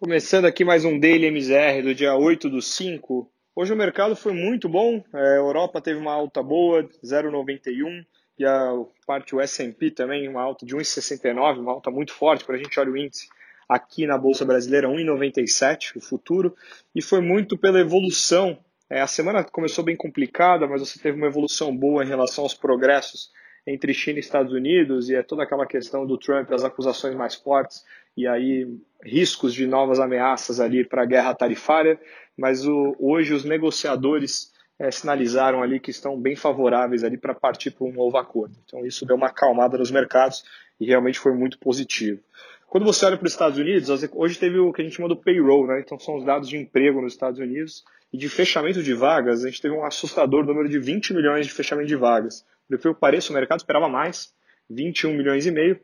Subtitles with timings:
[0.00, 3.30] Começando aqui mais um Daily MZR do dia 8 do 5.
[3.54, 5.04] Hoje o mercado foi muito bom.
[5.12, 8.02] É, a Europa teve uma alta boa, 0,91.
[8.38, 8.72] E a
[9.06, 12.46] parte o S&P também, uma alta de 1,69, uma alta muito forte.
[12.46, 13.28] Quando a gente olha o índice
[13.68, 16.56] aqui na Bolsa Brasileira, 1,97, o futuro.
[16.94, 18.58] E foi muito pela evolução.
[18.88, 22.54] É, a semana começou bem complicada, mas você teve uma evolução boa em relação aos
[22.54, 23.30] progressos
[23.66, 27.34] entre China e Estados Unidos e é toda aquela questão do Trump, as acusações mais
[27.34, 27.84] fortes
[28.16, 28.68] e aí
[29.02, 31.98] riscos de novas ameaças ali para a guerra tarifária,
[32.36, 37.70] mas o, hoje os negociadores é, sinalizaram ali que estão bem favoráveis ali para partir
[37.70, 38.56] para um novo acordo.
[38.64, 40.44] Então isso deu uma acalmada nos mercados
[40.80, 42.20] e realmente foi muito positivo.
[42.66, 45.16] Quando você olha para os Estados Unidos, hoje teve o que a gente chama do
[45.16, 45.80] payroll, né?
[45.80, 49.48] então são os dados de emprego nos Estados Unidos e de fechamento de vagas, a
[49.48, 52.44] gente teve um assustador número de 20 milhões de fechamento de vagas.
[52.78, 54.32] Por que pareça, o mercado esperava mais,
[54.68, 55.80] 21 milhões e meio,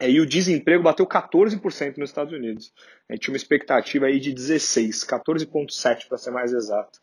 [0.00, 2.72] e o desemprego bateu 14% nos Estados Unidos.
[3.08, 7.00] A gente tinha uma expectativa aí de 16, 14,7% para ser mais exato.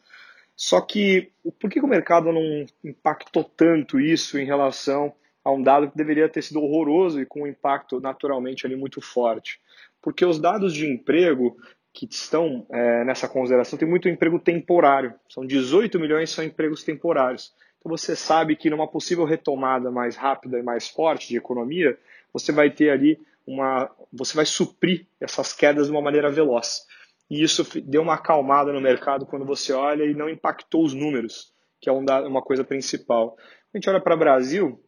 [0.55, 5.13] Só que por que o mercado não impactou tanto isso em relação
[5.43, 8.99] a um dado que deveria ter sido horroroso e com um impacto naturalmente ali muito
[8.99, 9.61] forte?
[10.01, 11.57] Porque os dados de emprego
[11.93, 15.13] que estão é, nessa consideração tem muito emprego temporário.
[15.29, 17.53] São 18 milhões são empregos temporários.
[17.79, 21.97] Então você sabe que numa possível retomada mais rápida e mais forte de economia,
[22.33, 23.89] você vai ter ali uma.
[24.11, 26.85] você vai suprir essas quedas de uma maneira veloz.
[27.29, 31.53] E isso deu uma acalmada no mercado quando você olha e não impactou os números,
[31.79, 33.37] que é uma coisa principal.
[33.73, 34.83] A gente olha para o Brasil,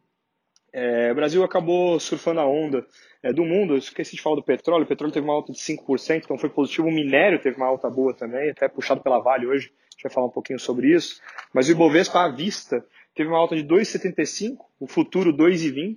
[0.72, 2.84] é, o Brasil acabou surfando a onda
[3.22, 3.74] é, do mundo.
[3.74, 4.84] Eu esqueci de falar do petróleo.
[4.84, 6.88] O petróleo teve uma alta de 5%, então foi positivo.
[6.88, 9.66] O minério teve uma alta boa também, até puxado pela Vale hoje.
[9.68, 11.20] A gente vai falar um pouquinho sobre isso.
[11.52, 15.96] Mas o Ibovespa à vista teve uma alta de 2,75, o futuro 2,20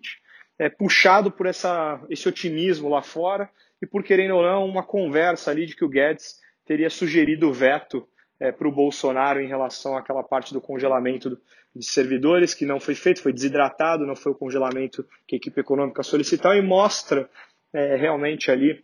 [0.57, 3.49] é, puxado por essa, esse otimismo lá fora
[3.81, 7.53] e por, querendo ou não, uma conversa ali de que o Guedes teria sugerido o
[7.53, 8.07] veto
[8.39, 11.37] é, para o Bolsonaro em relação àquela parte do congelamento
[11.75, 15.59] de servidores, que não foi feito, foi desidratado, não foi o congelamento que a equipe
[15.59, 17.29] econômica solicitou, e mostra
[17.73, 18.83] é, realmente ali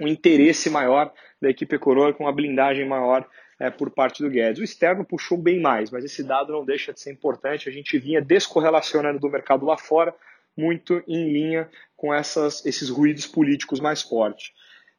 [0.00, 3.28] um interesse maior da equipe econômica, uma blindagem maior
[3.64, 4.60] é, por parte do Guedes.
[4.60, 7.68] O externo puxou bem mais, mas esse dado não deixa de ser importante.
[7.68, 10.14] A gente vinha descorrelacionando do mercado lá fora,
[10.56, 14.52] muito em linha com essas, esses ruídos políticos mais fortes.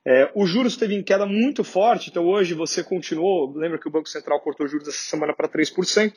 [0.03, 4.07] É, juros teve em queda muito forte, então hoje você continuou, lembra que o Banco
[4.07, 6.13] Central cortou juros essa semana para 3%,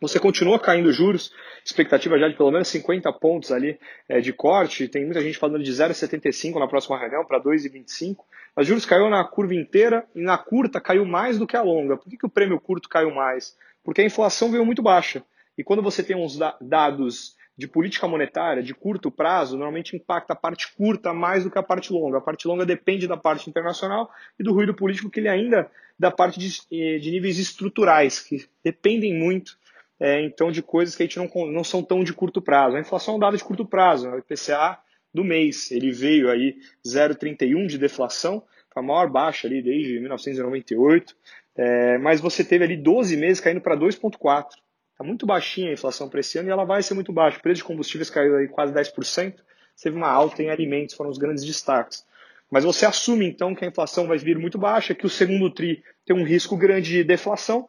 [0.00, 1.32] você continua caindo juros,
[1.64, 5.62] expectativa já de pelo menos 50 pontos ali é, de corte, tem muita gente falando
[5.62, 8.16] de 0,75 na próxima reunião para 2,25,
[8.54, 11.96] mas juros caiu na curva inteira e na curta caiu mais do que a longa.
[11.96, 13.56] Por que, que o prêmio curto caiu mais?
[13.82, 15.22] Porque a inflação veio muito baixa.
[15.56, 20.36] E quando você tem uns dados de política monetária de curto prazo normalmente impacta a
[20.36, 22.18] parte curta mais do que a parte longa.
[22.18, 26.10] A parte longa depende da parte internacional e do ruído político que ele ainda da
[26.10, 29.56] parte de, eh, de níveis estruturais, que dependem muito
[29.98, 32.76] é, então de coisas que a gente não, não são tão de curto prazo.
[32.76, 34.78] A inflação é um dado de curto prazo, o IPCA
[35.12, 35.70] do mês.
[35.70, 38.42] Ele veio aí 0,31 de deflação,
[38.74, 41.16] a maior baixa ali desde 1998,
[41.56, 44.48] é, mas você teve ali 12 meses caindo para 2,4.
[44.92, 47.38] Está muito baixinha a inflação para esse ano e ela vai ser muito baixa.
[47.38, 49.34] O preço de combustíveis caiu aí quase 10%.
[49.82, 52.04] Teve uma alta em alimentos, foram os grandes destaques.
[52.50, 55.82] Mas você assume então que a inflação vai vir muito baixa, que o segundo TRI
[56.04, 57.68] tem um risco grande de deflação,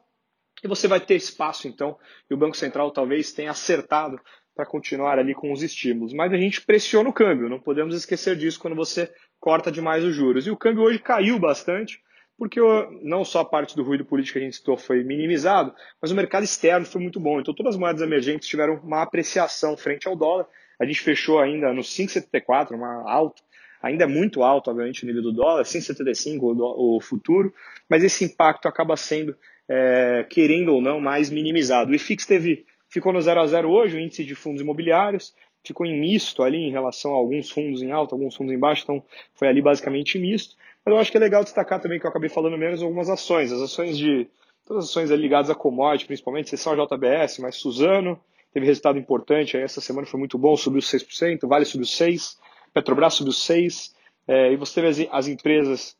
[0.64, 1.98] e você vai ter espaço então,
[2.30, 4.20] e o Banco Central talvez tenha acertado
[4.56, 6.14] para continuar ali com os estímulos.
[6.14, 10.16] Mas a gente pressiona o câmbio, não podemos esquecer disso quando você corta demais os
[10.16, 10.48] juros.
[10.48, 12.02] E o câmbio hoje caiu bastante,
[12.38, 12.60] porque
[13.04, 16.16] não só a parte do ruído político que a gente citou foi minimizado, mas o
[16.16, 17.40] mercado externo foi muito bom.
[17.40, 20.48] Então todas as moedas emergentes tiveram uma apreciação frente ao dólar.
[20.80, 23.42] A gente fechou ainda no 5,74, uma alta,
[23.82, 27.54] ainda é muito alto, obviamente, o nível do dólar, 5,75 o, o futuro,
[27.90, 29.36] mas esse impacto acaba sendo,
[29.68, 31.92] é, querendo ou não, mais minimizado.
[31.92, 35.34] O IFIX teve, ficou no 0 a 0 hoje, o índice de fundos imobiliários,
[35.64, 38.84] ficou em misto ali em relação a alguns fundos em alta, alguns fundos em baixo,
[38.84, 39.04] então
[39.36, 40.56] foi ali basicamente misto.
[40.86, 43.52] Mas eu acho que é legal destacar também que eu acabei falando menos algumas ações.
[43.52, 44.28] As ações de.
[44.66, 48.20] Todas as ações ligadas a commodity, principalmente, sessão JBS, mas Suzano,
[48.54, 49.58] teve resultado importante.
[49.58, 52.38] Essa semana foi muito bom, subiu 6%, Vale subiu 6%,
[52.78, 53.92] Petrobras subiu 6%.
[54.28, 55.98] É, e você teve as, as empresas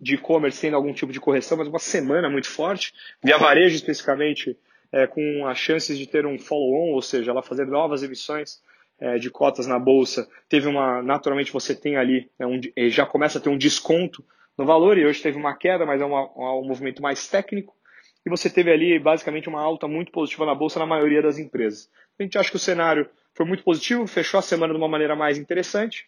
[0.00, 2.92] de e-commerce tendo algum tipo de correção, mas uma semana muito forte.
[3.22, 4.58] Via Varejo, especificamente,
[4.90, 8.60] é, com as chances de ter um follow-on, ou seja, ela fazer novas emissões
[8.98, 13.38] é, de cotas na bolsa, teve uma, naturalmente você tem ali, é um, já começa
[13.38, 14.24] a ter um desconto
[14.58, 17.74] no valor, e hoje teve uma queda, mas é uma, um movimento mais técnico,
[18.26, 21.90] e você teve ali basicamente uma alta muito positiva na bolsa na maioria das empresas.
[22.18, 23.08] A gente acha que o cenário
[23.40, 26.06] foi muito positivo, fechou a semana de uma maneira mais interessante,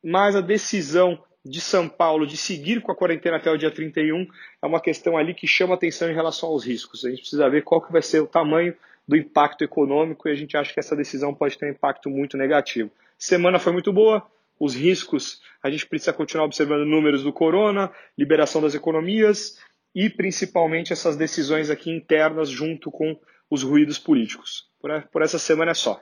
[0.00, 4.28] mas a decisão de São Paulo de seguir com a quarentena até o dia 31
[4.62, 7.04] é uma questão ali que chama atenção em relação aos riscos.
[7.04, 8.76] A gente precisa ver qual que vai ser o tamanho
[9.08, 12.36] do impacto econômico e a gente acha que essa decisão pode ter um impacto muito
[12.36, 12.92] negativo.
[13.18, 14.24] Semana foi muito boa,
[14.60, 19.58] os riscos, a gente precisa continuar observando números do corona, liberação das economias
[19.92, 23.18] e principalmente essas decisões aqui internas junto com
[23.50, 24.68] os ruídos políticos.
[25.10, 26.00] Por essa semana é só.